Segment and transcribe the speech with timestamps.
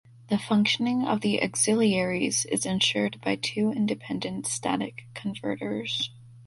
[0.29, 6.09] The functioning of the auxiliaries is ensured by two independent static converters.